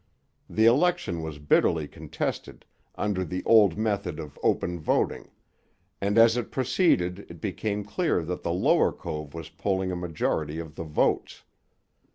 [0.49, 2.65] The election was bitterly contested,
[2.95, 5.29] under the old method of open voting;
[6.01, 10.57] and as it proceeded it became clear that the Lower Cove was polling a majority
[10.57, 11.43] of the votes.